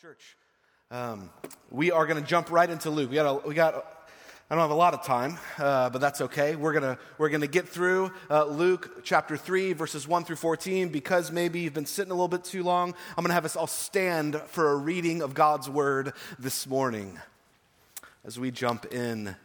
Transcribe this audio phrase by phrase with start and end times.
[0.00, 0.38] Church,
[0.90, 1.28] um,
[1.70, 3.10] we are going to jump right into Luke.
[3.10, 3.74] We got, a, we got.
[4.48, 6.56] I don't have a lot of time, uh, but that's okay.
[6.56, 10.88] We're gonna we're gonna get through uh, Luke chapter three, verses one through fourteen.
[10.88, 13.66] Because maybe you've been sitting a little bit too long, I'm gonna have us all
[13.66, 17.18] stand for a reading of God's word this morning,
[18.24, 19.36] as we jump in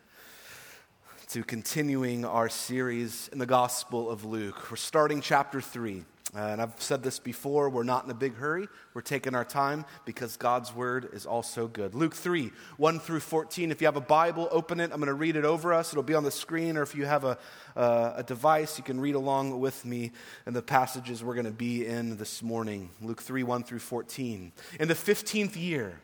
[1.31, 4.71] to continuing our series in the Gospel of Luke.
[4.71, 6.05] We're starting chapter three.
[6.35, 8.67] And I've said this before, we're not in a big hurry.
[8.93, 11.95] We're taking our time because God's word is also good.
[11.95, 13.71] Luke 3, 1 through 14.
[13.71, 14.91] If you have a Bible, open it.
[14.91, 15.93] I'm going to read it over us.
[15.93, 17.37] It'll be on the screen, or if you have a,
[17.77, 20.11] uh, a device, you can read along with me
[20.45, 22.89] in the passages we're going to be in this morning.
[23.01, 24.51] Luke 3, 1 through 14.
[24.77, 26.01] In the 15th year,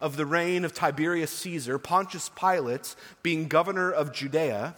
[0.00, 4.74] of the reign of Tiberius Caesar, Pontius Pilate, being governor of Judea,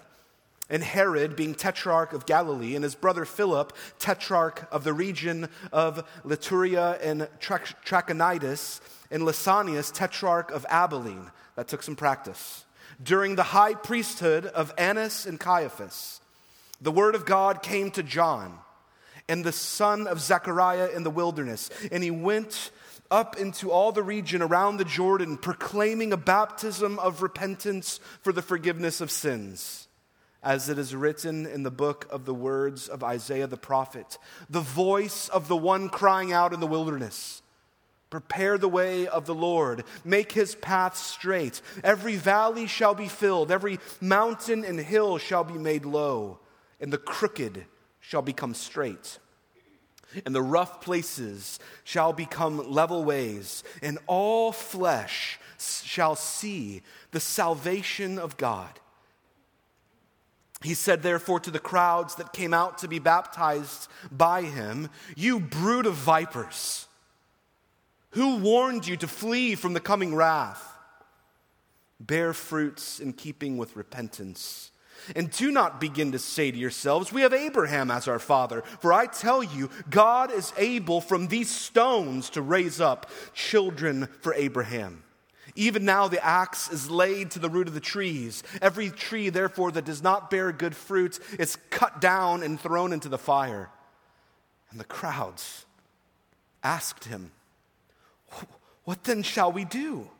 [0.70, 6.06] and Herod being tetrarch of Galilee, and his brother Philip, tetrarch of the region of
[6.24, 11.30] Lituria and Trachonitis, and Lysanias, tetrarch of Abilene.
[11.56, 12.64] That took some practice.
[13.02, 16.20] During the high priesthood of Annas and Caiaphas,
[16.80, 18.58] the word of God came to John,
[19.28, 22.70] and the son of Zechariah in the wilderness, and he went
[23.10, 28.42] up into all the region around the Jordan, proclaiming a baptism of repentance for the
[28.42, 29.88] forgiveness of sins
[30.44, 34.18] as it is written in the book of the words of Isaiah the prophet,
[34.50, 37.40] the voice of the one crying out in the wilderness.
[38.10, 41.62] Prepare the way of the Lord, make his path straight.
[41.82, 46.38] Every valley shall be filled, every mountain and hill shall be made low,
[46.78, 47.64] and the crooked
[48.00, 49.18] shall become straight.
[50.26, 58.18] And the rough places shall become level ways, and all flesh shall see the salvation
[58.18, 58.78] of God.
[60.64, 65.38] He said, therefore, to the crowds that came out to be baptized by him, You
[65.38, 66.88] brood of vipers,
[68.12, 70.66] who warned you to flee from the coming wrath?
[72.00, 74.70] Bear fruits in keeping with repentance.
[75.14, 78.62] And do not begin to say to yourselves, We have Abraham as our father.
[78.80, 84.32] For I tell you, God is able from these stones to raise up children for
[84.32, 85.03] Abraham.
[85.56, 88.42] Even now, the axe is laid to the root of the trees.
[88.60, 93.08] Every tree, therefore, that does not bear good fruit is cut down and thrown into
[93.08, 93.70] the fire.
[94.70, 95.64] And the crowds
[96.64, 97.30] asked him,
[98.84, 100.10] What then shall we do?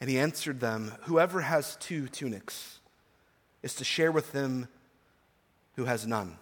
[0.00, 2.80] And he answered them, Whoever has two tunics
[3.62, 4.66] is to share with them
[5.76, 6.38] who has none.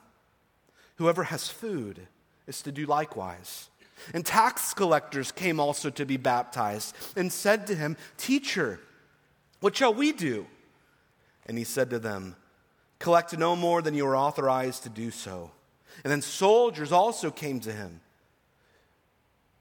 [0.97, 2.09] Whoever has food
[2.47, 3.69] is to do likewise.
[4.15, 8.81] And tax collectors came also to be baptized and said to him, Teacher,
[9.61, 10.47] what shall we do?
[11.47, 12.37] And he said to them,
[12.99, 15.51] Collect no more than you are authorized to do so.
[16.05, 18.01] And then soldiers also came to him.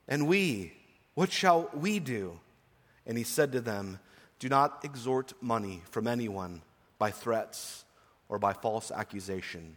[0.07, 0.73] And we,
[1.13, 2.39] what shall we do?
[3.05, 3.99] And he said to them,
[4.39, 6.61] Do not extort money from anyone
[6.99, 7.83] by threats
[8.29, 9.75] or by false accusation,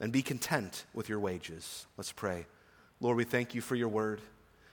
[0.00, 1.86] and be content with your wages.
[1.96, 2.46] Let's pray.
[3.00, 4.22] Lord, we thank you for your word.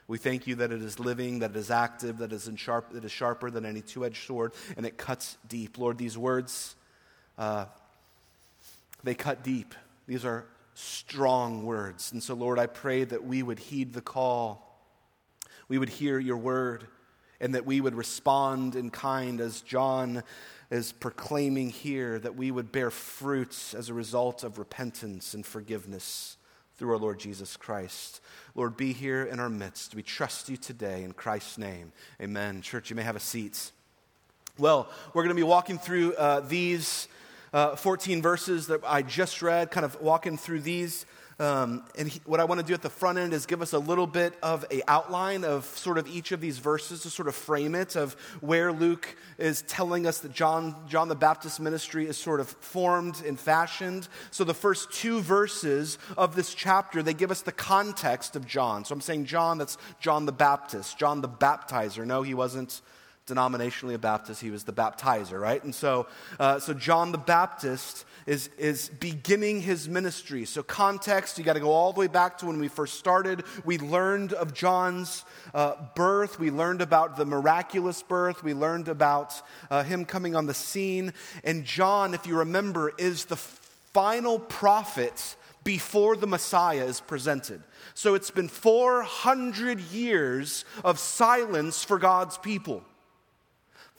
[0.07, 2.94] We thank you that it is living, that it is active, that it is, sharp,
[2.95, 5.78] it is sharper than any two edged sword, and it cuts deep.
[5.78, 6.75] Lord, these words,
[7.38, 7.66] uh,
[9.03, 9.75] they cut deep.
[10.07, 12.12] These are strong words.
[12.12, 14.79] And so, Lord, I pray that we would heed the call,
[15.67, 16.88] we would hear your word,
[17.39, 20.23] and that we would respond in kind as John
[20.72, 26.38] is proclaiming here, that we would bear fruits as a result of repentance and forgiveness
[26.83, 28.19] through our Lord Jesus Christ.
[28.55, 29.95] Lord, be here in our midst.
[29.95, 31.94] We trust you today in Christ's name.
[32.21, 32.61] Amen.
[32.61, 33.71] Church, you may have a seat.
[34.57, 37.07] Well, we're going to be walking through uh, these
[37.53, 41.05] uh, 14 verses that I just read, kind of walking through these
[41.39, 43.73] um, and he, what I want to do at the front end is give us
[43.73, 47.27] a little bit of a outline of sort of each of these verses to sort
[47.27, 52.07] of frame it of where Luke is telling us that John, John the Baptist ministry
[52.07, 54.07] is sort of formed and fashioned.
[54.31, 58.85] So the first two verses of this chapter, they give us the context of John.
[58.85, 62.06] So I'm saying John, that's John the Baptist, John the baptizer.
[62.06, 62.81] No, he wasn't
[63.27, 65.63] denominationally a Baptist, he was the baptizer, right?
[65.63, 66.07] And so,
[66.39, 70.46] uh, so John the Baptist is, is beginning his ministry.
[70.46, 73.44] So, context, you got to go all the way back to when we first started.
[73.66, 79.34] We learned of John's uh, birth, we learned about the miraculous birth, we learned about
[79.70, 81.14] uh, him coming on the scene.
[81.44, 87.62] And John, if you remember, is the final prophet before the Messiah is presented.
[87.94, 92.84] So, it's been 400 years of silence for God's people.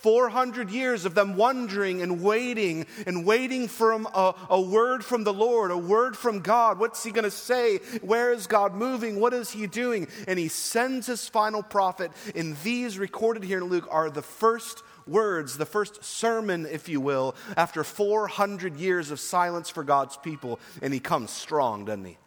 [0.05, 5.33] 400 years of them wondering and waiting and waiting for a, a word from the
[5.33, 6.79] Lord, a word from God.
[6.79, 7.79] What's he going to say?
[8.03, 9.19] Where is God moving?
[9.19, 10.09] What is he doing?
[10.29, 12.13] And he sends his final prophet.
[12.35, 17.01] And these recorded here in Luke are the first words, the first sermon, if you
[17.01, 20.61] will, after 400 years of silence for God's people.
[20.83, 22.19] And he comes strong, doesn't he?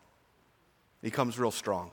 [1.03, 1.91] He comes real strong.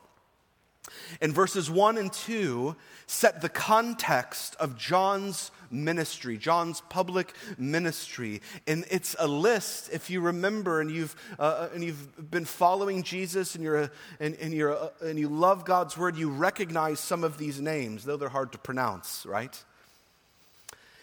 [1.21, 2.77] And verses 1 and 2
[3.07, 8.41] set the context of John's ministry, John's public ministry.
[8.67, 13.55] And it's a list, if you remember, and you've, uh, and you've been following Jesus
[13.55, 13.91] and, you're a,
[14.21, 18.05] and, and, you're a, and you love God's word, you recognize some of these names,
[18.05, 19.63] though they're hard to pronounce, right?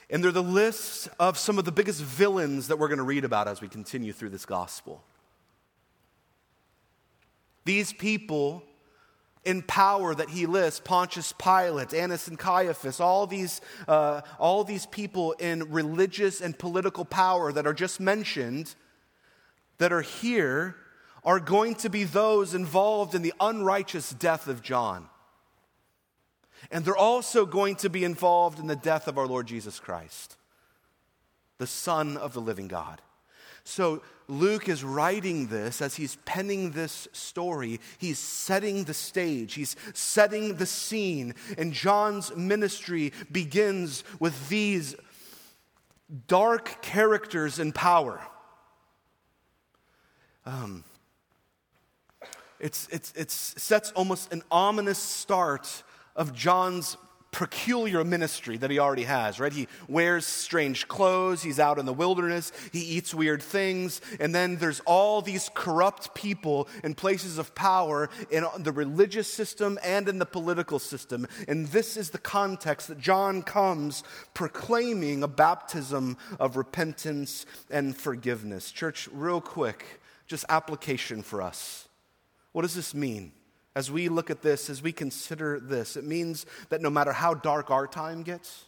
[0.09, 3.25] And they're the list of some of the biggest villains that we're going to read
[3.25, 5.03] about as we continue through this gospel.
[7.63, 8.63] These people
[9.43, 14.85] in power that he lists Pontius Pilate, Annas and Caiaphas, all these, uh, all these
[14.85, 18.75] people in religious and political power that are just mentioned,
[19.79, 20.75] that are here,
[21.23, 25.07] are going to be those involved in the unrighteous death of John.
[26.69, 30.37] And they're also going to be involved in the death of our Lord Jesus Christ,
[31.57, 33.01] the Son of the living God.
[33.63, 37.79] So Luke is writing this as he's penning this story.
[37.97, 41.35] He's setting the stage, he's setting the scene.
[41.57, 44.95] And John's ministry begins with these
[46.27, 48.21] dark characters in power.
[50.45, 50.83] Um,
[52.59, 55.83] it's, it's, it sets almost an ominous start
[56.15, 56.97] of John's
[57.31, 59.53] peculiar ministry that he already has, right?
[59.53, 64.57] He wears strange clothes, he's out in the wilderness, he eats weird things, and then
[64.57, 70.19] there's all these corrupt people in places of power in the religious system and in
[70.19, 71.25] the political system.
[71.47, 78.71] And this is the context that John comes proclaiming a baptism of repentance and forgiveness.
[78.71, 81.87] Church, real quick, just application for us.
[82.51, 83.31] What does this mean?
[83.75, 87.33] As we look at this, as we consider this, it means that no matter how
[87.33, 88.65] dark our time gets,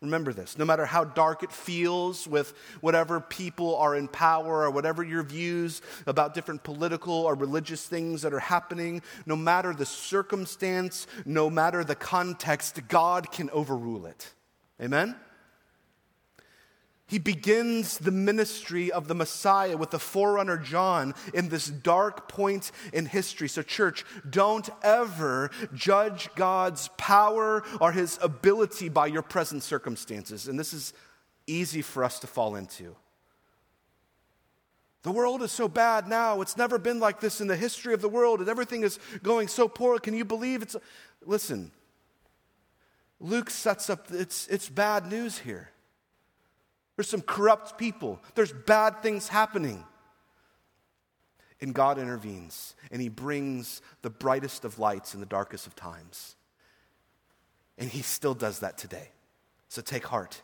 [0.00, 4.70] remember this, no matter how dark it feels with whatever people are in power or
[4.70, 9.86] whatever your views about different political or religious things that are happening, no matter the
[9.86, 14.32] circumstance, no matter the context, God can overrule it.
[14.80, 15.16] Amen?
[17.06, 22.72] He begins the ministry of the Messiah with the forerunner John in this dark point
[22.94, 23.46] in history.
[23.48, 30.48] So, church, don't ever judge God's power or his ability by your present circumstances.
[30.48, 30.94] And this is
[31.46, 32.96] easy for us to fall into.
[35.02, 36.40] The world is so bad now.
[36.40, 39.48] It's never been like this in the history of the world, and everything is going
[39.48, 39.98] so poor.
[39.98, 40.74] Can you believe it's.
[41.22, 41.70] Listen,
[43.20, 45.68] Luke sets up, it's, it's bad news here.
[46.96, 48.20] There's some corrupt people.
[48.34, 49.84] There's bad things happening.
[51.60, 56.36] And God intervenes and He brings the brightest of lights in the darkest of times.
[57.78, 59.10] And He still does that today.
[59.68, 60.42] So take heart.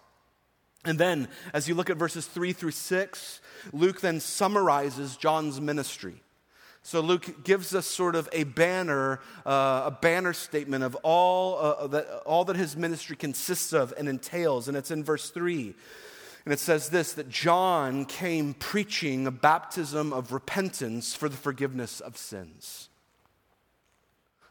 [0.85, 3.41] And then, as you look at verses three through six,
[3.73, 6.23] Luke then summarizes John's ministry.
[6.83, 11.87] So Luke gives us sort of a banner, uh, a banner statement of all, uh,
[11.89, 14.69] that, all that his ministry consists of and entails.
[14.69, 15.75] And it's in verse three.
[16.45, 22.01] And it says this that John came preaching a baptism of repentance for the forgiveness
[22.01, 22.89] of sins.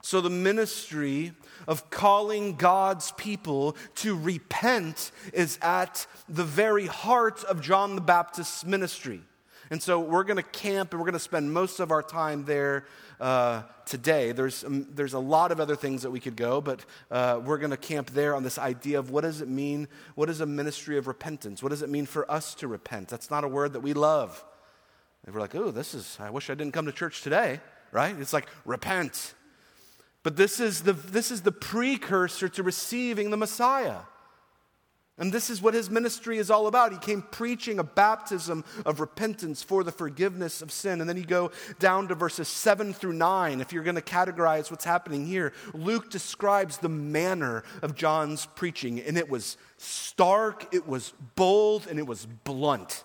[0.01, 1.33] So, the ministry
[1.68, 8.63] of calling God's people to repent is at the very heart of John the Baptist's
[8.63, 9.22] ministry.
[9.71, 12.45] And so, we're going to camp and we're going to spend most of our time
[12.45, 12.85] there
[13.19, 14.31] uh, today.
[14.31, 17.57] There's, um, there's a lot of other things that we could go, but uh, we're
[17.57, 19.88] going to camp there on this idea of what does it mean?
[20.15, 21.61] What is a ministry of repentance?
[21.61, 23.09] What does it mean for us to repent?
[23.09, 24.43] That's not a word that we love.
[25.25, 27.59] And we're like, oh, this is, I wish I didn't come to church today,
[27.91, 28.15] right?
[28.19, 29.33] It's like, repent.
[30.23, 33.99] But this is the, this is the precursor to receiving the Messiah.
[35.19, 36.93] And this is what his ministry is all about.
[36.93, 41.01] He came preaching a baptism of repentance for the forgiveness of sin.
[41.01, 43.59] And then you go down to verses 7 through 9.
[43.59, 49.01] If you're going to categorize what's happening here, Luke describes the manner of John's preaching.
[49.01, 53.03] And it was stark, it was bold, and it was blunt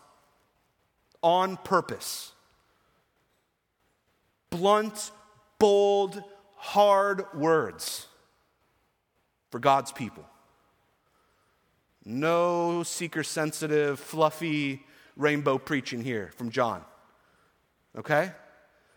[1.21, 2.33] on purpose.
[4.51, 5.11] Blunt,
[5.59, 6.23] bold,
[6.55, 8.07] hard words
[9.51, 10.25] for God's people.
[12.05, 14.85] No seeker sensitive, fluffy
[15.17, 16.83] rainbow preaching here from John.
[17.97, 18.33] Okay?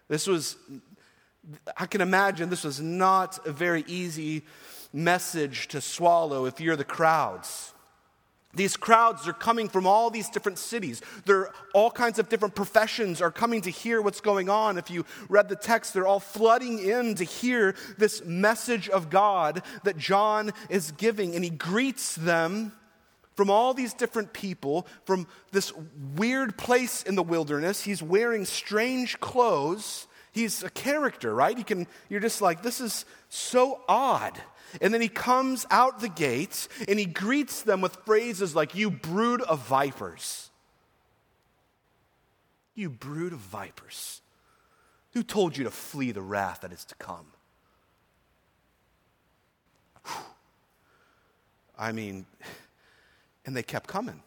[0.08, 0.58] This was,
[1.76, 4.44] I can imagine this was not a very easy
[4.92, 7.74] message to swallow if you're the crowds.
[8.54, 11.02] These crowds are coming from all these different cities.
[11.26, 14.78] There are all kinds of different professions are coming to hear what's going on.
[14.78, 19.62] If you read the text, they're all flooding in to hear this message of God
[19.84, 21.36] that John is giving.
[21.36, 22.72] And he greets them
[23.38, 25.72] from all these different people, from this
[26.16, 27.84] weird place in the wilderness.
[27.84, 30.08] He's wearing strange clothes.
[30.32, 31.56] He's a character, right?
[31.56, 34.42] You can, you're just like, this is so odd.
[34.82, 38.90] And then he comes out the gates and he greets them with phrases like, You
[38.90, 40.50] brood of vipers.
[42.74, 44.22] You brood of vipers.
[45.14, 47.28] Who told you to flee the wrath that is to come?
[51.78, 52.26] I mean,
[53.48, 54.22] and they kept coming.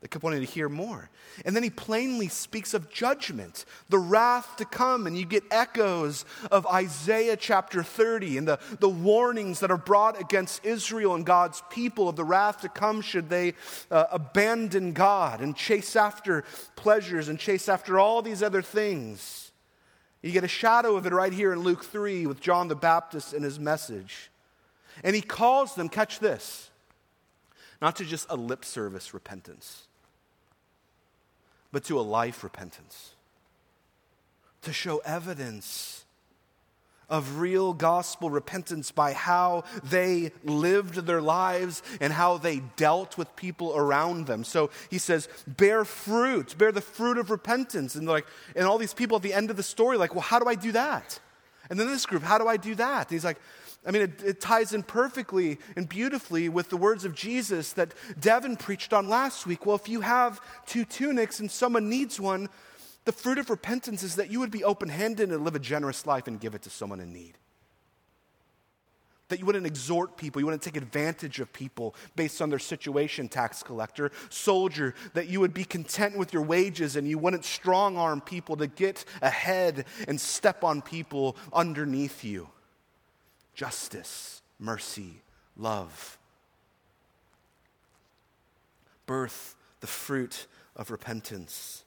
[0.00, 1.10] They kept wanting to hear more.
[1.44, 5.06] And then he plainly speaks of judgment, the wrath to come.
[5.06, 10.20] And you get echoes of Isaiah chapter 30 and the, the warnings that are brought
[10.20, 13.54] against Israel and God's people of the wrath to come should they
[13.90, 16.44] uh, abandon God and chase after
[16.76, 19.50] pleasures and chase after all these other things.
[20.22, 23.34] You get a shadow of it right here in Luke 3 with John the Baptist
[23.34, 24.30] and his message.
[25.02, 26.67] And he calls them, catch this,
[27.80, 29.88] not to just a lip service repentance
[31.72, 33.12] but to a life repentance,
[34.62, 36.04] to show evidence
[37.10, 43.34] of real gospel repentance by how they lived their lives and how they dealt with
[43.34, 44.44] people around them.
[44.44, 47.94] So he says, bear fruit, bear the fruit of repentance.
[47.94, 50.38] And like, and all these people at the end of the story, like, well, how
[50.38, 51.18] do I do that?
[51.70, 53.08] And then this group, how do I do that?
[53.08, 53.38] And he's like,
[53.86, 57.94] I mean, it, it, ties in perfectly and beautifully with the words of Jesus that
[58.18, 59.64] Devin preached on last week.
[59.64, 62.48] Well, if you have two tunics and someone needs one,
[63.04, 66.06] the fruit of repentance is that you would be open handed and live a generous
[66.06, 67.38] life and give it to someone in need.
[69.28, 73.28] That you wouldn't exhort people, you wouldn't take advantage of people based on their situation,
[73.28, 74.10] tax collector.
[74.28, 78.56] Soldier, that you would be content with your wages and you wouldn't strong arm people
[78.56, 82.48] to get ahead and step on people underneath you
[83.58, 85.20] justice, mercy,
[85.56, 86.16] love.
[89.04, 90.46] Birth the fruit
[90.76, 91.82] of repentance.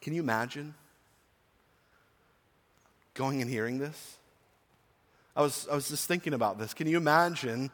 [0.00, 0.74] Can you imagine
[3.14, 4.18] going and hearing this?
[5.34, 6.74] I was, I was just thinking about this.
[6.74, 7.72] Can you imagine?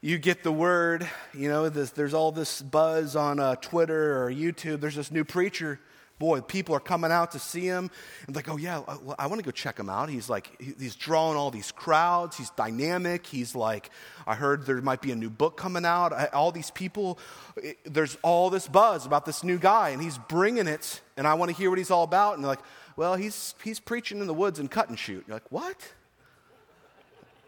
[0.00, 4.30] You get the word, you know, this, there's all this buzz on uh, Twitter or
[4.30, 4.80] YouTube.
[4.80, 5.80] There's this new preacher
[6.24, 7.90] boy, people are coming out to see him.
[8.26, 10.08] And like, oh, yeah, uh, I want to go check him out.
[10.08, 12.38] He's like, he's drawing all these crowds.
[12.38, 13.26] He's dynamic.
[13.26, 13.90] He's like,
[14.26, 16.14] I heard there might be a new book coming out.
[16.14, 17.18] I, all these people,
[17.56, 21.34] it, there's all this buzz about this new guy, and he's bringing it, and I
[21.34, 22.36] want to hear what he's all about.
[22.36, 22.64] And they're like,
[22.96, 25.24] well, he's, he's preaching in the woods and Cut and Shoot.
[25.26, 25.76] You're like, what?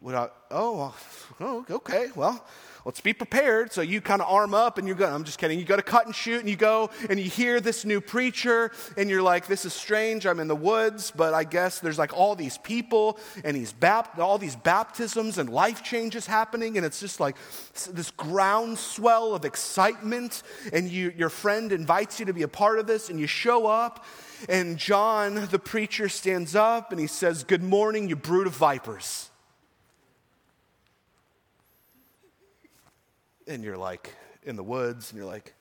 [0.00, 0.96] Would I, oh,
[1.40, 2.42] oh, okay, well,
[2.88, 3.70] let's be prepared.
[3.70, 5.58] So you kind of arm up and you go, I'm just kidding.
[5.58, 8.72] You go to Cut and Shoot and you go and you hear this new preacher
[8.96, 10.26] and you're like, this is strange.
[10.26, 14.18] I'm in the woods, but I guess there's like all these people and he's bapt-
[14.18, 16.78] all these baptisms and life changes happening.
[16.78, 17.36] And it's just like
[17.92, 20.42] this groundswell of excitement.
[20.72, 23.66] And you, your friend invites you to be a part of this and you show
[23.66, 24.06] up.
[24.48, 29.28] And John, the preacher, stands up and he says, Good morning, you brood of vipers.
[33.48, 34.14] And you're like
[34.44, 35.54] in the woods, and you're like,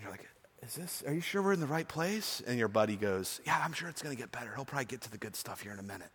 [0.00, 0.26] you're like,
[0.62, 2.42] is this, are you sure we're in the right place?
[2.46, 4.52] And your buddy goes, yeah, I'm sure it's going to get better.
[4.54, 6.10] He'll probably get to the good stuff here in a minute.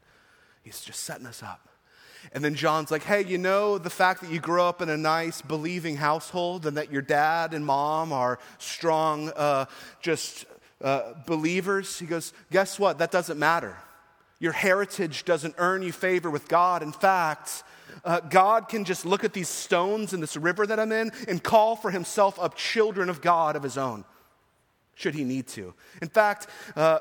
[0.63, 1.67] He's just setting us up.
[2.33, 4.97] And then John's like, hey, you know, the fact that you grew up in a
[4.97, 9.65] nice, believing household and that your dad and mom are strong, uh,
[10.01, 10.45] just
[10.83, 11.99] uh, believers.
[11.99, 12.97] He goes, guess what?
[12.97, 13.77] That doesn't matter.
[14.39, 16.81] Your heritage doesn't earn you favor with God.
[16.81, 17.63] In fact,
[18.05, 21.43] uh, God can just look at these stones in this river that I'm in and
[21.43, 24.05] call for himself up children of God of his own,
[24.95, 25.73] should he need to.
[26.01, 26.99] In fact, uh,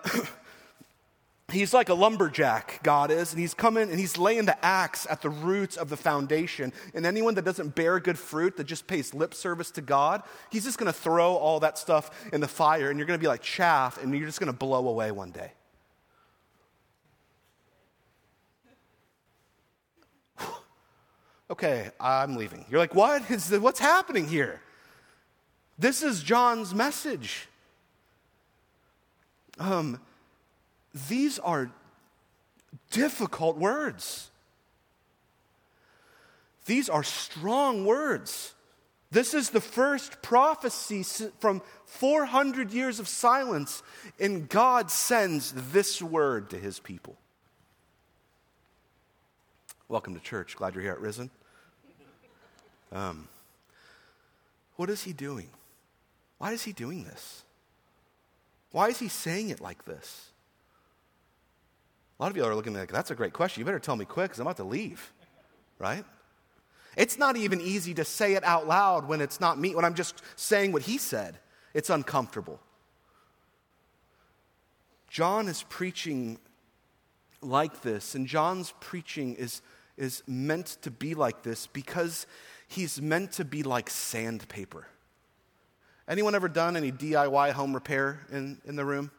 [1.52, 5.20] he's like a lumberjack, God is, and he's coming and he's laying the axe at
[5.20, 6.72] the roots of the foundation.
[6.94, 10.64] And anyone that doesn't bear good fruit, that just pays lip service to God, he's
[10.64, 13.28] just going to throw all that stuff in the fire, and you're going to be
[13.28, 15.52] like chaff, and you're just going to blow away one day.
[21.50, 22.64] Okay, I'm leaving.
[22.70, 24.60] You're like, what is the, what's happening here?
[25.78, 27.48] This is John's message.
[29.58, 30.00] Um,
[31.08, 31.70] these are
[32.90, 34.30] difficult words.
[36.66, 38.54] These are strong words.
[39.10, 41.04] This is the first prophecy
[41.38, 43.82] from 400 years of silence,
[44.18, 47.16] and God sends this word to his people.
[49.94, 50.56] Welcome to church.
[50.56, 51.30] Glad you're here at Risen.
[52.90, 53.28] Um,
[54.74, 55.48] What is he doing?
[56.38, 57.44] Why is he doing this?
[58.72, 60.30] Why is he saying it like this?
[62.18, 63.60] A lot of you are looking at me like, that's a great question.
[63.60, 65.12] You better tell me quick because I'm about to leave,
[65.78, 66.04] right?
[66.96, 69.94] It's not even easy to say it out loud when it's not me, when I'm
[69.94, 71.38] just saying what he said.
[71.72, 72.58] It's uncomfortable.
[75.08, 76.40] John is preaching
[77.40, 79.62] like this, and John's preaching is,
[79.96, 82.26] is meant to be like this because
[82.66, 84.86] he's meant to be like sandpaper.
[86.06, 89.10] Anyone ever done any DIY home repair in, in the room?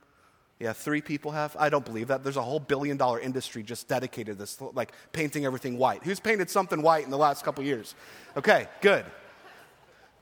[0.59, 1.55] Yeah, three people have.
[1.59, 2.23] I don't believe that.
[2.23, 6.03] There's a whole billion dollar industry just dedicated to this, like painting everything white.
[6.03, 7.93] Who's painted something white in the last couple years?
[8.37, 9.05] Okay, good.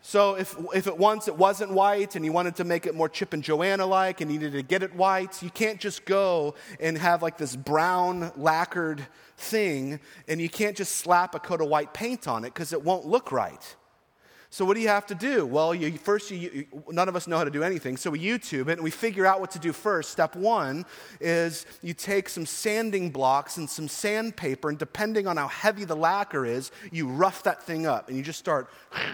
[0.05, 3.07] So if, if it once it wasn't white and you wanted to make it more
[3.07, 6.55] Chip and Joanna like and you needed to get it white, you can't just go
[6.81, 9.07] and have like this brown lacquered
[9.37, 12.83] thing and you can't just slap a coat of white paint on it because it
[12.83, 13.77] won't look right.
[14.53, 15.47] So what do you have to do?
[15.47, 18.19] Well, you, first, you, you, none of us know how to do anything, so we
[18.19, 20.11] YouTube it and we figure out what to do first.
[20.11, 20.85] Step one
[21.19, 25.95] is you take some sanding blocks and some sandpaper, and depending on how heavy the
[25.95, 28.69] lacquer is, you rough that thing up and you just start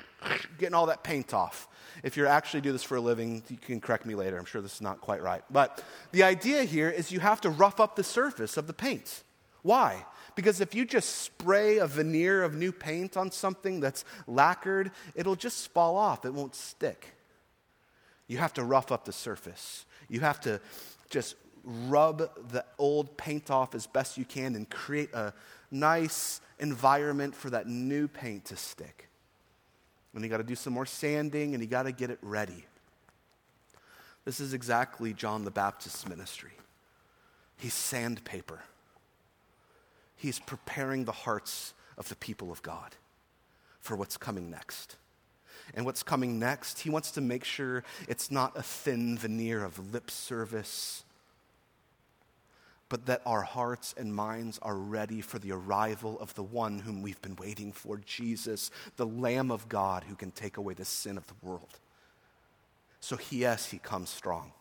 [0.57, 1.69] getting all that paint off.
[2.03, 4.37] If you actually do this for a living, you can correct me later.
[4.37, 5.43] I'm sure this is not quite right.
[5.49, 5.81] But
[6.11, 9.23] the idea here is you have to rough up the surface of the paint.
[9.61, 10.05] Why?
[10.35, 15.35] Because if you just spray a veneer of new paint on something that's lacquered, it'll
[15.35, 17.15] just fall off, it won't stick.
[18.27, 19.85] You have to rough up the surface.
[20.07, 20.61] You have to
[21.09, 25.33] just rub the old paint off as best you can and create a
[25.71, 29.09] nice environment for that new paint to stick.
[30.13, 32.65] And you got to do some more sanding and you got to get it ready.
[34.25, 36.51] This is exactly John the Baptist's ministry.
[37.57, 38.61] He's sandpaper.
[40.19, 42.97] He's preparing the hearts of the people of God
[43.79, 44.97] for what's coming next.
[45.73, 49.93] And what's coming next, he wants to make sure it's not a thin veneer of
[49.93, 51.05] lip service,
[52.89, 57.01] but that our hearts and minds are ready for the arrival of the one whom
[57.01, 61.15] we've been waiting for Jesus, the Lamb of God who can take away the sin
[61.15, 61.79] of the world.
[62.99, 64.51] So, yes, he comes strong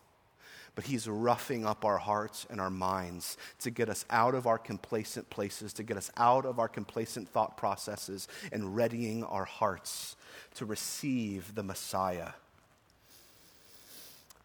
[0.79, 4.57] but He's roughing up our hearts and our minds to get us out of our
[4.57, 10.15] complacent places, to get us out of our complacent thought processes, and readying our hearts
[10.55, 12.29] to receive the Messiah.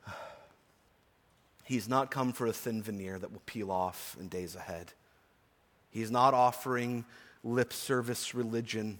[1.62, 4.92] He's not come for a thin veneer that will peel off in days ahead.
[5.92, 7.04] He's not offering
[7.44, 8.98] lip service religion.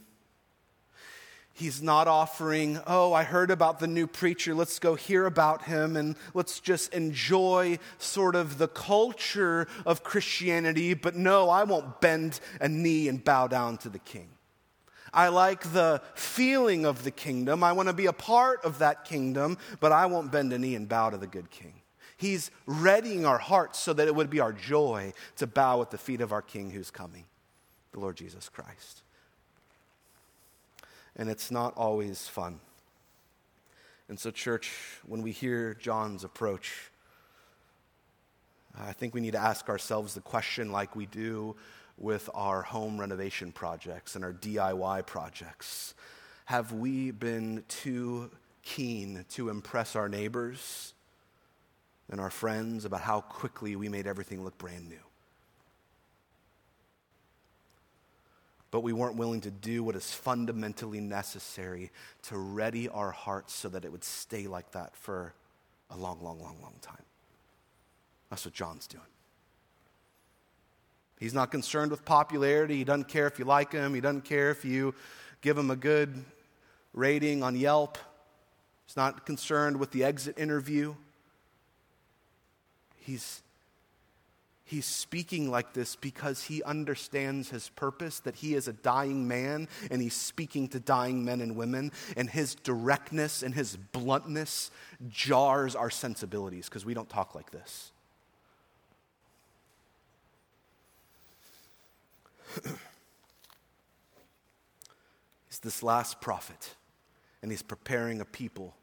[1.56, 5.96] He's not offering, oh, I heard about the new preacher, let's go hear about him
[5.96, 12.40] and let's just enjoy sort of the culture of Christianity, but no, I won't bend
[12.60, 14.30] a knee and bow down to the king.
[15.12, 17.62] I like the feeling of the kingdom.
[17.62, 20.74] I want to be a part of that kingdom, but I won't bend a knee
[20.74, 21.82] and bow to the good king.
[22.16, 25.98] He's readying our hearts so that it would be our joy to bow at the
[25.98, 27.26] feet of our king who's coming,
[27.92, 29.04] the Lord Jesus Christ
[31.16, 32.60] and it's not always fun.
[34.08, 34.72] And so, church,
[35.06, 36.90] when we hear John's approach,
[38.78, 41.56] I think we need to ask ourselves the question, like we do
[41.96, 45.94] with our home renovation projects and our DIY projects
[46.46, 48.30] Have we been too
[48.62, 50.92] keen to impress our neighbors
[52.10, 55.03] and our friends about how quickly we made everything look brand new?
[58.74, 63.68] But we weren't willing to do what is fundamentally necessary to ready our hearts so
[63.68, 65.32] that it would stay like that for
[65.90, 67.04] a long, long, long, long time.
[68.30, 69.04] That's what John's doing.
[71.20, 72.74] He's not concerned with popularity.
[72.74, 73.94] He doesn't care if you like him.
[73.94, 74.92] He doesn't care if you
[75.40, 76.24] give him a good
[76.92, 77.96] rating on Yelp.
[78.86, 80.96] He's not concerned with the exit interview.
[82.96, 83.40] He's
[84.74, 89.68] He's speaking like this because he understands his purpose, that he is a dying man
[89.88, 91.92] and he's speaking to dying men and women.
[92.16, 94.72] And his directness and his bluntness
[95.08, 97.92] jars our sensibilities because we don't talk like this.
[105.48, 106.74] he's this last prophet,
[107.42, 108.74] and he's preparing a people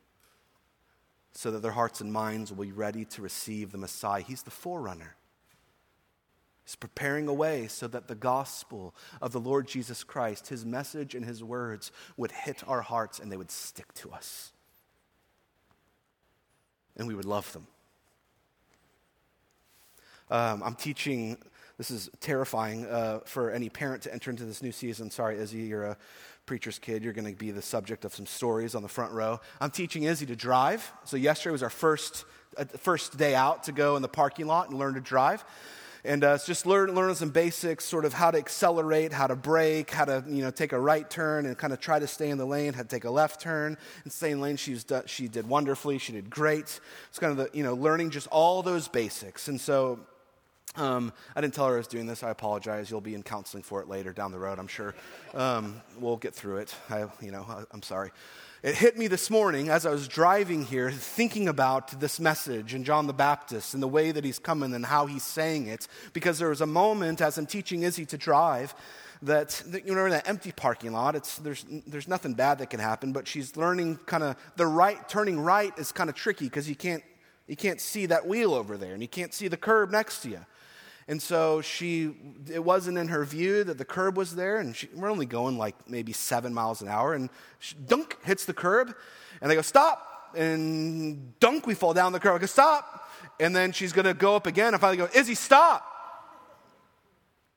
[1.34, 4.22] so that their hearts and minds will be ready to receive the Messiah.
[4.22, 5.18] He's the forerunner.
[6.64, 11.16] He's preparing a way so that the gospel of the Lord Jesus Christ, his message
[11.16, 14.54] and his words, would hit our hearts and they would stick to us.
[16.96, 17.68] And we would love them.
[20.30, 21.38] Um, I'm teaching
[21.78, 25.10] This is terrifying uh, for any parent to enter into this new season.
[25.10, 25.98] Sorry, Izzy, you're a
[26.46, 27.04] preacher's kid.
[27.04, 29.40] You're going to be the subject of some stories on the front row.
[29.60, 30.92] I'm teaching Izzy to drive.
[31.06, 34.70] So yesterday was our first, uh, first day out to go in the parking lot
[34.70, 35.44] and learn to drive.
[36.04, 39.92] And uh, just learn, learning some basics, sort of how to accelerate, how to brake,
[39.92, 42.38] how to you know take a right turn and kind of try to stay in
[42.38, 44.56] the lane, how to take a left turn and stay in lane.
[44.56, 46.00] She's done, she did wonderfully.
[46.00, 46.80] She did great.
[47.10, 49.48] It's kind of the you know learning just all those basics.
[49.48, 50.00] And so
[50.76, 52.24] um, I didn't tell her I was doing this.
[52.24, 52.90] I apologize.
[52.90, 54.96] You'll be in counseling for it later down the road, I'm sure.
[55.34, 56.74] Um, we'll get through it.
[56.90, 58.12] I, you know, I, I'm sorry.
[58.64, 62.86] It hit me this morning as I was driving here, thinking about this message and
[62.86, 66.38] John the Baptist and the way that he's coming and how he's saying it, because
[66.38, 68.76] there was a moment as I'm teaching Izzy to drive
[69.24, 72.70] that, that you know, in that empty parking lot, it's, there's, there's nothing bad that
[72.70, 76.46] can happen, but she's learning kind of the right, turning right is kind of tricky
[76.46, 77.04] because you can't,
[77.48, 80.30] you can't see that wheel over there and you can't see the curb next to
[80.30, 80.46] you.
[81.08, 82.16] And so she,
[82.52, 85.58] it wasn't in her view that the curb was there, and she, we're only going
[85.58, 88.96] like maybe seven miles an hour, and she, dunk hits the curb,
[89.42, 92.36] and they go stop, and dunk we fall down the curb.
[92.36, 93.10] I go stop,
[93.40, 95.86] and then she's gonna go up again, and finally go Izzy stop,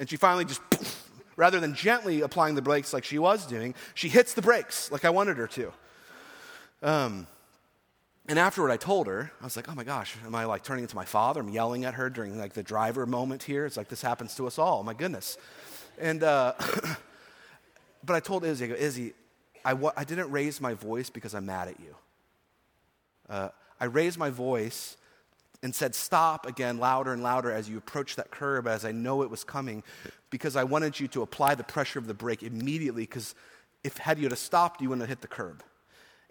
[0.00, 3.74] and she finally just poof, rather than gently applying the brakes like she was doing,
[3.94, 5.72] she hits the brakes like I wanted her to.
[6.82, 7.26] Um,
[8.26, 10.84] and afterward, I told her, I was like, oh my gosh, am I like turning
[10.84, 11.40] into my father?
[11.40, 13.66] I'm yelling at her during like the driver moment here.
[13.66, 14.82] It's like this happens to us all.
[14.82, 15.36] My goodness.
[15.98, 16.54] And, uh,
[18.04, 19.12] but I told Izzy, I go, Izzy,
[19.64, 21.94] I I didn't raise my voice because I'm mad at you.
[23.28, 23.48] Uh,
[23.80, 24.96] I raised my voice
[25.62, 29.22] and said, stop again, louder and louder as you approach that curb, as I know
[29.22, 29.82] it was coming,
[30.28, 33.34] because I wanted you to apply the pressure of the brake immediately, because
[33.82, 35.62] if had you have stopped, you wouldn't have hit the curb.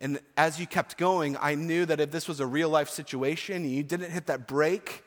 [0.04, 3.56] And as you kept going, I knew that if this was a real life situation
[3.56, 5.02] and you didn't hit that brake,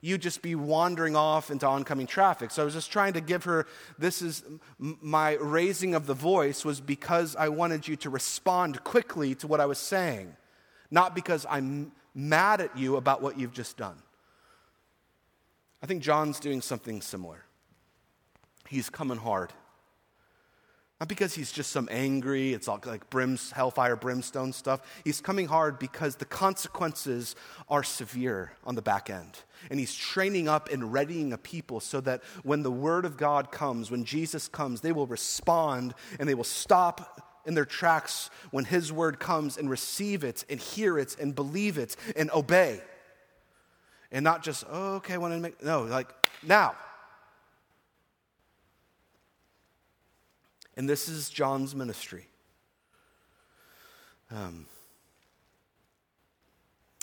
[0.00, 2.52] you'd just be wandering off into oncoming traffic.
[2.52, 3.66] So I was just trying to give her
[3.98, 4.44] this is
[4.78, 9.60] my raising of the voice was because I wanted you to respond quickly to what
[9.60, 10.36] I was saying,
[10.92, 14.00] not because I'm mad at you about what you've just done.
[15.82, 17.44] I think John's doing something similar.
[18.68, 19.52] He's coming hard.
[20.98, 24.80] Not because he's just some angry, it's all like brims, hellfire, brimstone stuff.
[25.04, 27.36] He's coming hard because the consequences
[27.68, 29.38] are severe on the back end.
[29.70, 33.52] And he's training up and readying a people so that when the word of God
[33.52, 38.64] comes, when Jesus comes, they will respond and they will stop in their tracks when
[38.64, 42.80] his word comes and receive it and hear it and believe it and obey.
[44.10, 46.08] And not just, oh, okay, I want to make, no, like
[46.42, 46.74] now.
[50.76, 52.26] And this is John's ministry.
[54.30, 54.66] Um,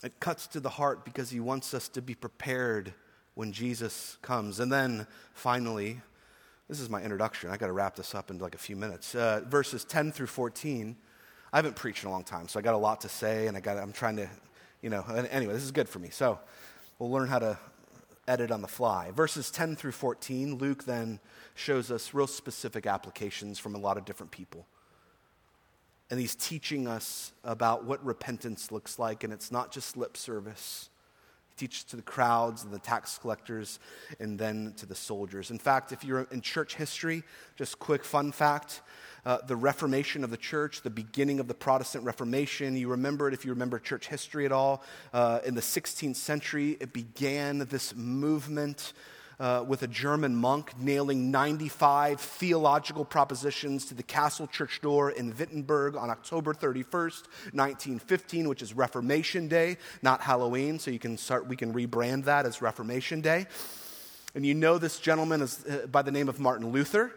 [0.04, 2.94] it cuts to the heart because he wants us to be prepared
[3.36, 4.60] when Jesus comes.
[4.60, 6.02] And then finally,
[6.70, 7.50] this is my introduction.
[7.50, 9.16] I got to wrap this up in like a few minutes.
[9.16, 10.96] Uh, verses 10 through 14.
[11.52, 13.56] I haven't preached in a long time, so I got a lot to say, and
[13.56, 14.28] I got, I'm trying to,
[14.82, 16.10] you know, anyway, this is good for me.
[16.10, 16.40] So
[17.00, 17.58] we'll learn how to
[18.28, 19.12] edit on the fly.
[19.12, 21.20] Verses 10 through 14, Luke then
[21.56, 24.66] shows us real specific applications from a lot of different people.
[26.10, 30.90] And he's teaching us about what repentance looks like, and it's not just lip service.
[31.56, 33.80] He teaches to the crowds and the tax collectors
[34.20, 35.52] and then to the soldiers.
[35.52, 37.24] In fact, if you're in church history,
[37.56, 38.82] just quick fun fact
[39.26, 42.76] uh, the Reformation of the church, the beginning of the Protestant Reformation.
[42.76, 44.84] You remember it if you remember church history at all.
[45.14, 48.94] Uh, in the 16th century, it began this movement
[49.40, 55.36] uh, with a German monk nailing 95 theological propositions to the castle church door in
[55.36, 60.80] Wittenberg on October 31st, 1915, which is Reformation Day, not Halloween.
[60.80, 63.48] So you can start, we can rebrand that as Reformation Day.
[64.36, 67.14] And you know this gentleman is, uh, by the name of Martin Luther.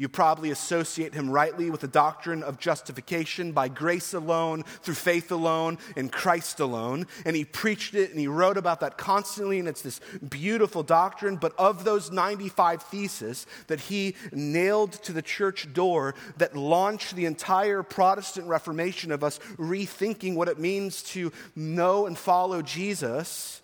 [0.00, 5.30] You probably associate him rightly with the doctrine of justification by grace alone, through faith
[5.30, 7.06] alone, in Christ alone.
[7.26, 11.36] And he preached it and he wrote about that constantly, and it's this beautiful doctrine.
[11.36, 17.26] But of those 95 theses that he nailed to the church door that launched the
[17.26, 23.59] entire Protestant Reformation of us rethinking what it means to know and follow Jesus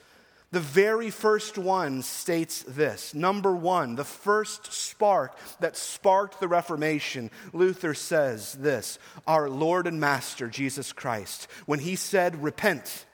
[0.57, 3.13] the very first one states this.
[3.13, 10.01] Number one, the first spark that sparked the Reformation, Luther says this Our Lord and
[10.01, 13.05] Master, Jesus Christ, when he said, Repent,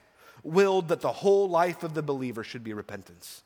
[0.41, 3.43] willed that the whole life of the believer should be repentance.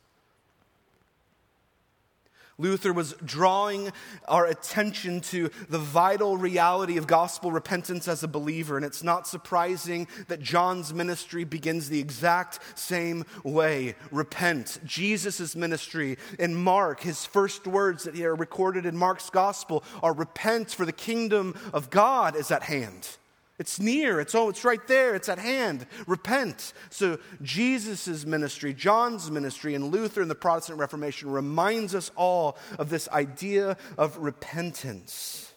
[2.58, 3.92] Luther was drawing
[4.26, 9.28] our attention to the vital reality of gospel repentance as a believer, and it's not
[9.28, 14.80] surprising that John's ministry begins the exact same way repent.
[14.84, 20.70] Jesus' ministry in Mark, his first words that are recorded in Mark's gospel are repent,
[20.72, 23.17] for the kingdom of God is at hand.
[23.58, 24.20] It's near.
[24.20, 25.16] It's, oh, it's right there.
[25.16, 25.86] It's at hand.
[26.06, 26.72] Repent.
[26.90, 32.88] So, Jesus' ministry, John's ministry, and Luther and the Protestant Reformation reminds us all of
[32.88, 35.52] this idea of repentance.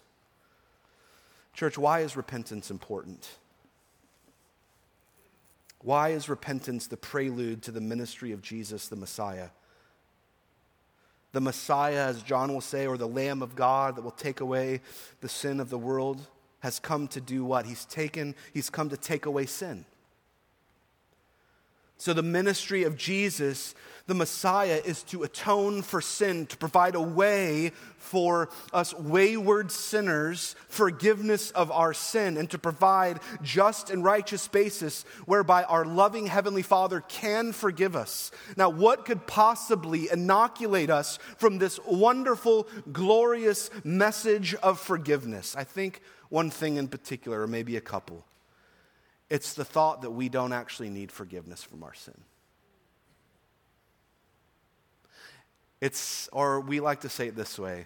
[1.54, 3.30] Church, why is repentance important?
[5.84, 9.50] Why is repentance the prelude to the ministry of Jesus, the Messiah?
[11.34, 14.82] The Messiah, as John will say, or the Lamb of God that will take away
[15.22, 16.28] the sin of the world
[16.62, 17.66] has come to do what?
[17.66, 19.86] He's taken, he's come to take away sin.
[22.02, 23.76] So, the ministry of Jesus,
[24.08, 30.56] the Messiah, is to atone for sin, to provide a way for us wayward sinners
[30.68, 36.64] forgiveness of our sin, and to provide just and righteous basis whereby our loving Heavenly
[36.64, 38.32] Father can forgive us.
[38.58, 45.56] Now, what could possibly inoculate us from this wonderful, glorious message of forgiveness?
[45.56, 48.26] I think one thing in particular, or maybe a couple.
[49.30, 52.20] It's the thought that we don't actually need forgiveness from our sin.
[55.82, 57.86] It's, or we like to say it this way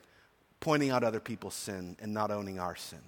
[0.60, 3.02] pointing out other people's sin and not owning our sin.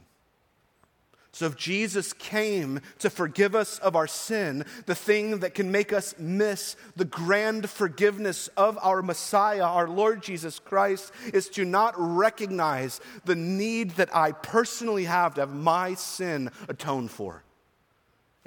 [1.31, 5.93] So, if Jesus came to forgive us of our sin, the thing that can make
[5.93, 11.93] us miss the grand forgiveness of our Messiah, our Lord Jesus Christ, is to not
[11.97, 17.43] recognize the need that I personally have to have my sin atoned for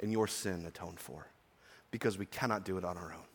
[0.01, 1.27] and your sin atoned for,
[1.91, 3.25] because we cannot do it on our own.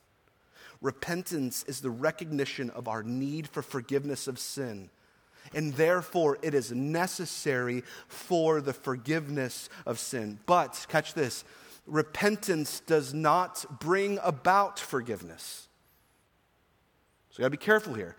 [0.83, 4.91] Repentance is the recognition of our need for forgiveness of sin
[5.55, 10.39] and therefore it is necessary for the forgiveness of sin.
[10.47, 11.45] But, catch this
[11.87, 15.69] repentance does not bring about forgiveness.
[17.31, 18.17] So you gotta be careful here.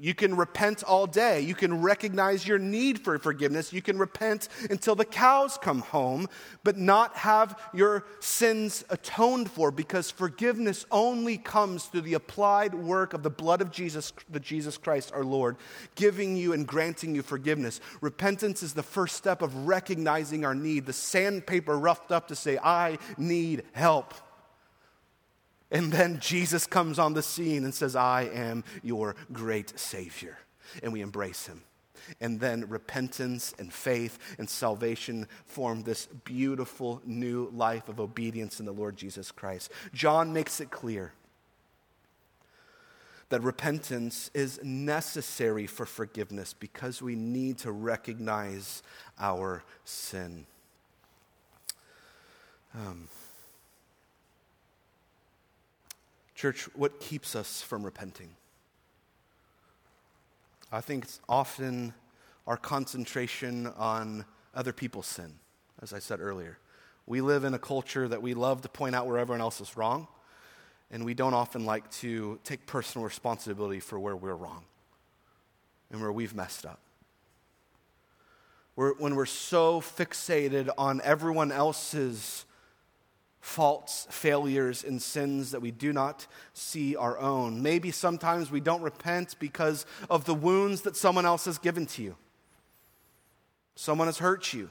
[0.00, 1.40] You can repent all day.
[1.40, 3.72] You can recognize your need for forgiveness.
[3.72, 6.28] You can repent until the cows come home,
[6.64, 13.14] but not have your sins atoned for because forgiveness only comes through the applied work
[13.14, 15.56] of the blood of Jesus, the Jesus Christ our Lord,
[15.94, 17.80] giving you and granting you forgiveness.
[18.00, 22.58] Repentance is the first step of recognizing our need, the sandpaper roughed up to say,
[22.62, 24.14] I need help.
[25.70, 30.38] And then Jesus comes on the scene and says, I am your great Savior.
[30.82, 31.62] And we embrace him.
[32.20, 38.66] And then repentance and faith and salvation form this beautiful new life of obedience in
[38.66, 39.70] the Lord Jesus Christ.
[39.92, 41.12] John makes it clear
[43.30, 48.82] that repentance is necessary for forgiveness because we need to recognize
[49.18, 50.46] our sin.
[52.74, 53.08] Um,
[56.34, 58.30] Church, what keeps us from repenting?
[60.72, 61.94] I think it's often
[62.46, 65.34] our concentration on other people's sin,
[65.80, 66.58] as I said earlier.
[67.06, 69.76] We live in a culture that we love to point out where everyone else is
[69.76, 70.08] wrong,
[70.90, 74.64] and we don't often like to take personal responsibility for where we're wrong
[75.90, 76.80] and where we've messed up.
[78.74, 82.44] We're, when we're so fixated on everyone else's
[83.44, 87.62] faults, failures, and sins that we do not see our own.
[87.62, 92.02] Maybe sometimes we don't repent because of the wounds that someone else has given to
[92.02, 92.16] you.
[93.76, 94.70] Someone has hurt you.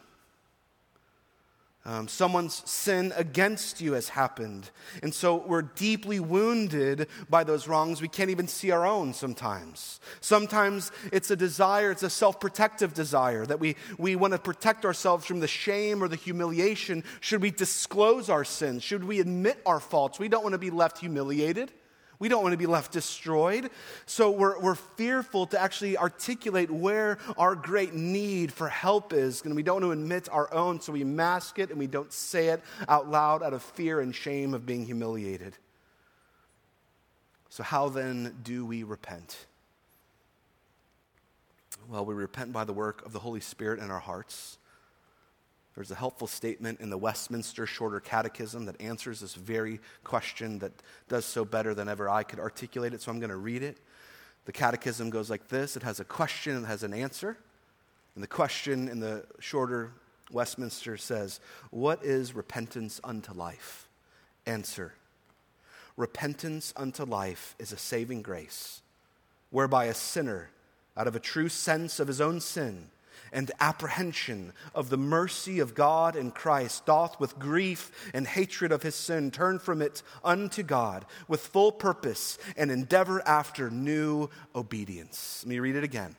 [1.86, 4.70] Um, someone's sin against you has happened.
[5.02, 8.02] And so we're deeply wounded by those wrongs.
[8.02, 10.00] We can't even see our own sometimes.
[10.22, 14.86] Sometimes it's a desire, it's a self protective desire that we, we want to protect
[14.86, 17.04] ourselves from the shame or the humiliation.
[17.20, 18.82] Should we disclose our sins?
[18.82, 20.20] Should we admit our faults?
[20.20, 21.74] We don't want to be left humiliated.
[22.20, 23.70] We don't want to be left destroyed.
[24.06, 29.42] So we're, we're fearful to actually articulate where our great need for help is.
[29.44, 32.14] And we don't want to admit our own, so we mask it and we don't
[32.14, 35.54] say it out loud out of fear and shame of being humiliated.
[37.50, 39.46] So, how then do we repent?
[41.88, 44.58] Well, we repent by the work of the Holy Spirit in our hearts.
[45.76, 50.72] There's a helpful statement in the Westminster Shorter Catechism that answers this very question that
[51.08, 53.78] does so better than ever I could articulate it, so I'm going to read it.
[54.46, 57.38] The Catechism goes like this it has a question and has an answer.
[58.16, 59.92] And the question in the shorter
[60.32, 61.40] Westminster says,
[61.72, 63.88] What is repentance unto life?
[64.46, 64.94] Answer
[65.96, 68.82] Repentance unto life is a saving grace,
[69.52, 70.50] whereby a sinner
[70.98, 72.90] out of a true sense of his own sin
[73.34, 78.84] and apprehension of the mercy of God in Christ, doth with grief and hatred of
[78.84, 85.42] his sin turn from it unto God with full purpose and endeavor after new obedience.
[85.44, 86.16] Let me read it again.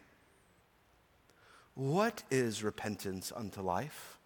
[1.74, 4.18] What is repentance unto life?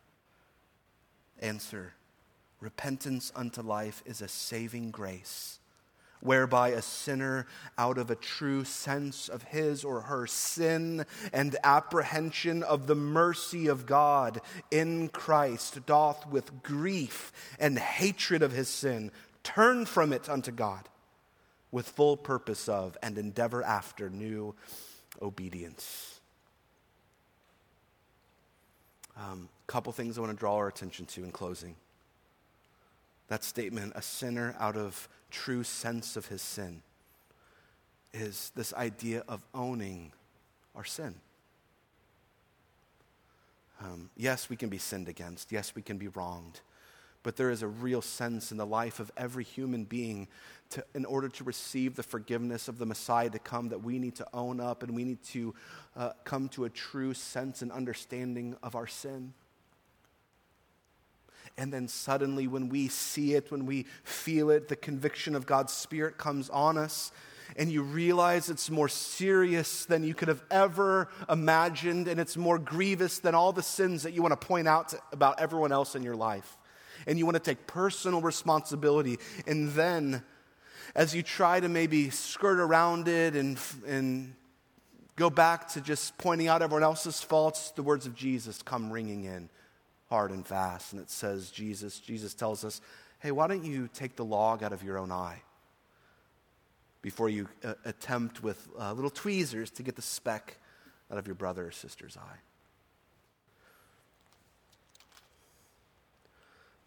[1.40, 1.94] Answer
[2.60, 5.60] Repentance unto life is a saving grace
[6.20, 12.62] whereby a sinner, out of a true sense of his or her sin and apprehension
[12.62, 19.10] of the mercy of God in Christ, doth with grief and hatred of his sin
[19.42, 20.88] turn from it unto God
[21.70, 24.54] with full purpose of and endeavor after new
[25.20, 26.20] obedience.
[29.16, 31.74] A um, couple things I want to draw our attention to in closing.
[33.28, 36.82] That statement, a sinner out of true sense of his sin
[38.12, 40.12] is this idea of owning
[40.74, 41.14] our sin.
[43.80, 45.52] Um, yes, we can be sinned against.
[45.52, 46.60] Yes, we can be wronged.
[47.22, 50.28] But there is a real sense in the life of every human being
[50.70, 54.14] to, in order to receive the forgiveness of the Messiah to come that we need
[54.16, 55.54] to own up and we need to
[55.96, 59.32] uh, come to a true sense and understanding of our sin.
[61.58, 65.72] And then suddenly, when we see it, when we feel it, the conviction of God's
[65.72, 67.10] Spirit comes on us,
[67.56, 72.60] and you realize it's more serious than you could have ever imagined, and it's more
[72.60, 75.96] grievous than all the sins that you want to point out to, about everyone else
[75.96, 76.56] in your life.
[77.08, 79.18] And you want to take personal responsibility.
[79.44, 80.22] And then,
[80.94, 84.34] as you try to maybe skirt around it and, and
[85.16, 89.24] go back to just pointing out everyone else's faults, the words of Jesus come ringing
[89.24, 89.48] in
[90.08, 90.92] hard and fast.
[90.92, 92.80] And it says, Jesus, Jesus tells us,
[93.20, 95.42] hey, why don't you take the log out of your own eye
[97.02, 100.56] before you uh, attempt with uh, little tweezers to get the speck
[101.10, 102.38] out of your brother or sister's eye?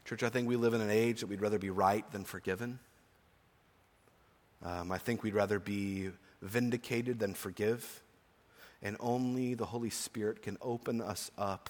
[0.06, 2.80] Church, I think we live in an age that we'd rather be right than forgiven.
[4.64, 6.10] Um, I think we'd rather be
[6.42, 8.02] vindicated than forgive.
[8.84, 11.70] And only the Holy Spirit can open us up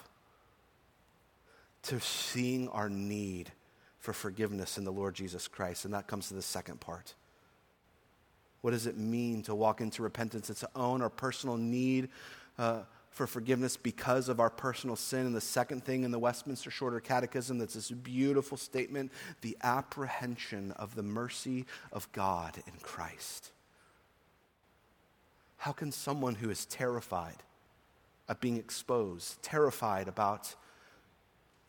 [1.83, 3.51] to seeing our need
[3.99, 5.85] for forgiveness in the Lord Jesus Christ.
[5.85, 7.15] And that comes to the second part.
[8.61, 10.49] What does it mean to walk into repentance?
[10.49, 12.09] It's to own our personal need
[12.57, 15.25] uh, for forgiveness because of our personal sin.
[15.25, 20.71] And the second thing in the Westminster Shorter Catechism that's this beautiful statement the apprehension
[20.73, 23.51] of the mercy of God in Christ.
[25.57, 27.43] How can someone who is terrified
[28.27, 30.55] of being exposed, terrified about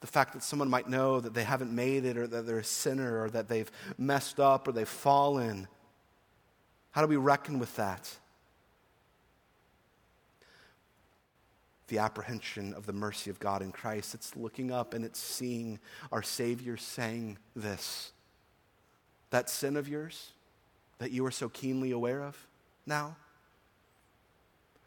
[0.02, 2.64] the fact that someone might know that they haven't made it or that they're a
[2.64, 5.68] sinner or that they've messed up or they've fallen.
[6.90, 8.10] How do we reckon with that?
[11.86, 14.12] The apprehension of the mercy of God in Christ.
[14.12, 15.78] It's looking up and it's seeing
[16.10, 18.10] our Savior saying this.
[19.30, 20.32] That sin of yours
[20.98, 22.36] that you are so keenly aware of
[22.86, 23.14] now,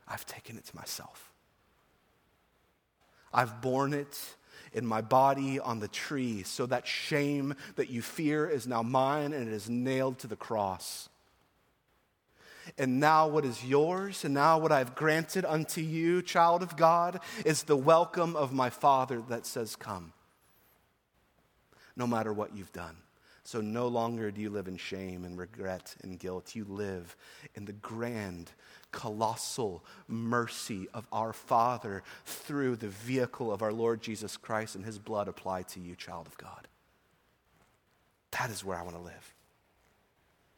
[0.09, 1.31] I've taken it to myself.
[3.33, 4.35] I've borne it
[4.75, 9.33] in my body on the tree, so that shame that you fear is now mine
[9.33, 11.09] and it is nailed to the cross.
[12.77, 17.19] And now, what is yours, and now what I've granted unto you, child of God,
[17.45, 20.13] is the welcome of my Father that says, Come,
[21.95, 22.97] no matter what you've done.
[23.45, 26.55] So no longer do you live in shame and regret and guilt.
[26.55, 27.15] You live
[27.53, 28.51] in the grand,
[28.95, 34.97] colossal mercy of our Father through the vehicle of our Lord Jesus Christ and his
[34.97, 36.67] blood applied to you, child of God.
[38.31, 39.33] That is where I want to live.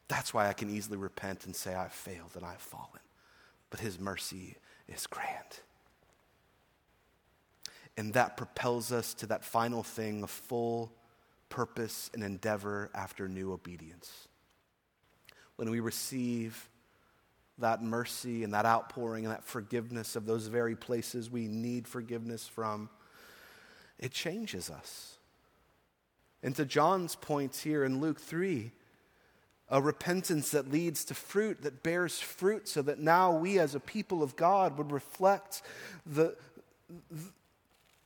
[0.06, 3.00] That's why I can easily repent and say, I've failed and I've fallen.
[3.70, 4.56] But his mercy
[4.88, 5.60] is grand.
[7.96, 10.92] And that propels us to that final thing of full
[11.48, 14.28] purpose and endeavor after new obedience.
[15.56, 16.68] When we receive
[17.58, 22.46] that mercy and that outpouring and that forgiveness of those very places we need forgiveness
[22.46, 22.88] from,
[23.98, 25.18] it changes us.
[26.42, 28.70] And to John's points here in Luke 3,
[29.70, 33.80] a repentance that leads to fruit, that bears fruit, so that now we as a
[33.80, 35.62] people of God would reflect
[36.06, 36.36] the,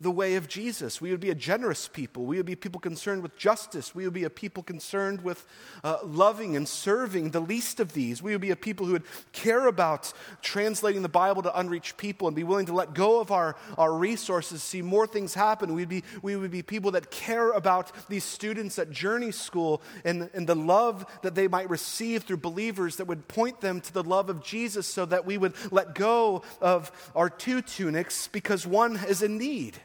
[0.02, 1.00] the way of Jesus.
[1.00, 2.26] We would be a generous people.
[2.26, 3.94] We would be people concerned with justice.
[3.94, 5.46] We would be a people concerned with
[5.84, 8.22] uh, loving and serving the least of these.
[8.22, 12.26] We would be a people who would care about translating the Bible to unreached people
[12.26, 15.74] and be willing to let go of our, our resources, see more things happen.
[15.74, 20.28] We'd be, we would be people that care about these students at Journey School and,
[20.34, 24.02] and the love that they might receive through believers that would point them to the
[24.02, 28.96] love of Jesus so that we would let go of our two tunics because one
[29.08, 29.78] is in need.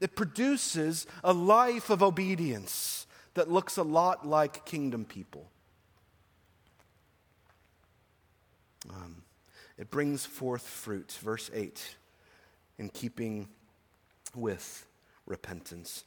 [0.00, 5.50] It produces a life of obedience that looks a lot like kingdom people.
[8.90, 9.22] Um,
[9.78, 11.96] it brings forth fruit, verse 8,
[12.78, 13.48] in keeping
[14.34, 14.86] with
[15.26, 16.04] repentance.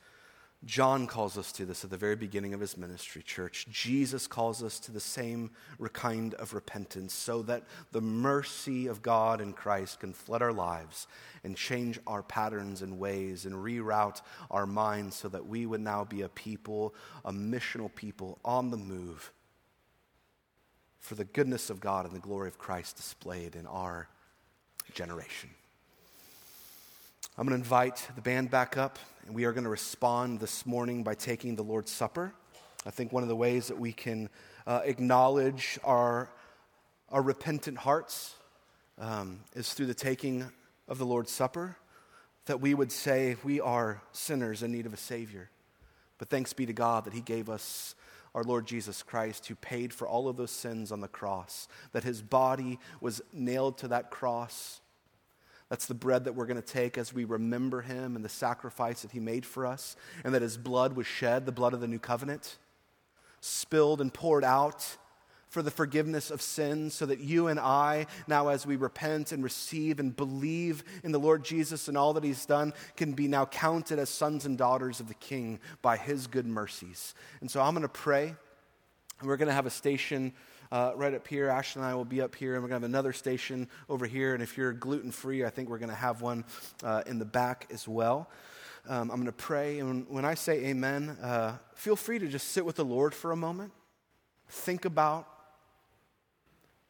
[0.66, 3.66] John calls us to this at the very beginning of his ministry, church.
[3.70, 5.52] Jesus calls us to the same
[5.94, 11.08] kind of repentance so that the mercy of God in Christ can flood our lives
[11.46, 16.04] and change our patterns and ways and reroute our minds so that we would now
[16.04, 16.94] be a people,
[17.24, 19.32] a missional people on the move
[21.00, 24.10] for the goodness of God and the glory of Christ displayed in our
[24.94, 25.50] generation.
[27.40, 30.66] I'm going to invite the band back up, and we are going to respond this
[30.66, 32.34] morning by taking the Lord's Supper.
[32.86, 34.28] I think one of the ways that we can
[34.68, 36.30] uh, acknowledge our,
[37.08, 38.36] our repentant hearts
[38.98, 40.52] um, is through the taking
[40.90, 41.78] of the Lord's Supper,
[42.48, 45.50] that we would say we are sinners in need of a Savior.
[46.18, 47.96] But thanks be to God that He gave us
[48.36, 52.04] our Lord Jesus Christ, who paid for all of those sins on the cross, that
[52.04, 54.82] His body was nailed to that cross
[55.70, 59.04] that's the bread that we're going to take as we remember him and the sacrifice
[59.04, 61.88] that he made for us, and that his blood was shed, the blood of the
[61.88, 62.58] new covenant,
[63.40, 64.98] spilled and poured out
[65.48, 69.44] for the forgiveness of sins, so that you and I, now as we repent and
[69.44, 73.46] receive and believe in the Lord Jesus and all that he's done, can be now
[73.46, 77.16] counted as sons and daughters of the King by his good mercies.
[77.42, 78.36] And so I'm going to pray,
[79.20, 80.34] and we're going to have a station
[80.72, 81.50] uh, right up here.
[81.50, 84.06] Ashton and I will be up here, and we're going to have another station over
[84.06, 84.34] here.
[84.34, 86.46] And if you're gluten free, I think we're going to have one
[86.84, 88.30] uh, in the back as well.
[88.88, 92.50] Um, I'm going to pray, and when, I say amen, uh, feel free to just
[92.50, 93.72] sit with the Lord for a moment.
[94.48, 95.28] Think about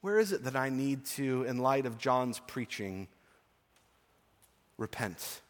[0.02, 3.08] where is it that I need to, in light of John's preaching,
[4.78, 5.42] repent?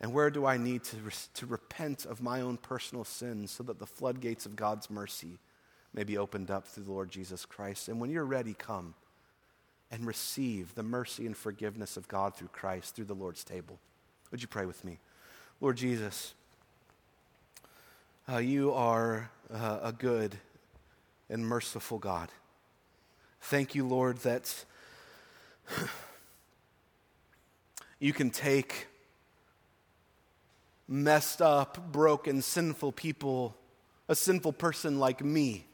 [0.00, 0.96] And where do I need to,
[1.34, 5.38] to repent of my own personal sins so that the floodgates of God's mercy
[5.92, 7.88] may be opened up through the Lord Jesus Christ.
[7.88, 8.94] And when you're ready, come
[9.90, 13.78] and receive the mercy and forgiveness of God through Christ, through the Lord's table.
[14.30, 14.98] Would you pray with me?
[15.60, 16.34] Lord Jesus,
[18.30, 20.38] uh, you are uh, a good
[21.28, 22.28] and merciful God.
[23.42, 24.64] Thank you, Lord, that
[27.98, 28.86] you can take
[30.86, 33.56] messed up, broken, sinful people,
[34.08, 35.66] a sinful person like me,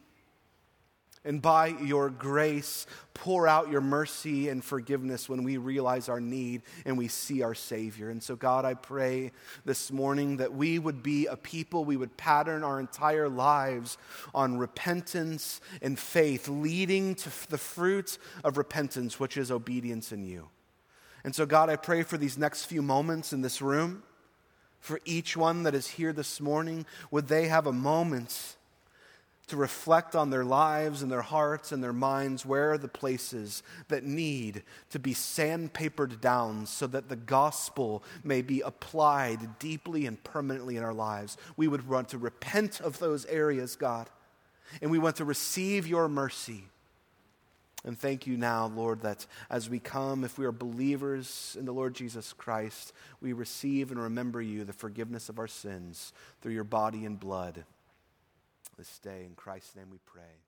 [1.27, 6.63] and by your grace, pour out your mercy and forgiveness when we realize our need
[6.85, 8.09] and we see our Savior.
[8.09, 9.33] And so, God, I pray
[9.65, 13.99] this morning that we would be a people, we would pattern our entire lives
[14.35, 20.49] on repentance and faith, leading to the fruit of repentance, which is obedience in you.
[21.25, 24.05] And so, God, I pray for these next few moments in this room,
[24.79, 28.57] for each one that is here this morning, would they have a moment
[29.49, 33.63] to reflect on their lives and their hearts and their minds where are the places
[33.89, 40.23] that need to be sandpapered down so that the gospel may be applied deeply and
[40.25, 41.37] permanently in our lives.
[41.57, 44.11] We would want to repent of those areas, God,
[44.83, 46.65] and we want to receive your mercy.
[47.85, 51.73] And thank you now, Lord, that as we come, if we are believers in the
[51.73, 56.65] Lord Jesus Christ, we receive and remember you, the forgiveness of our sins, through your
[56.65, 57.65] body and blood
[58.77, 59.25] this day.
[59.25, 60.46] In Christ's name we pray.